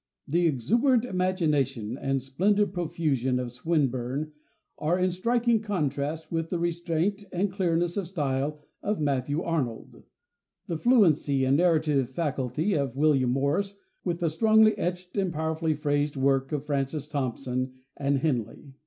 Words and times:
The 0.27 0.47
exuberant 0.47 1.05
imagination 1.05 1.95
and 1.95 2.19
splendid 2.23 2.73
profusion 2.73 3.37
of 3.39 3.51
Swinburne 3.51 4.31
are 4.79 4.97
in 4.97 5.11
striking 5.11 5.59
contrast 5.61 6.31
with 6.31 6.49
the 6.49 6.57
restraint 6.57 7.23
and 7.31 7.51
clearness 7.51 7.97
of 7.97 8.07
style 8.07 8.59
of 8.81 8.99
Matthew 8.99 9.43
Arnold; 9.43 10.01
the 10.65 10.79
fluency 10.79 11.45
and 11.45 11.55
narrative 11.57 12.09
faculty 12.09 12.73
of 12.73 12.95
William 12.95 13.29
Morris, 13.29 13.75
with 14.03 14.21
the 14.21 14.29
strongly 14.31 14.75
etched 14.75 15.17
and 15.17 15.31
powerfully 15.31 15.75
phrased 15.75 16.15
work 16.15 16.51
of 16.51 16.65
Francis 16.65 17.07
Thompson 17.07 17.73
and 17.95 18.17
Henley. 18.17 18.73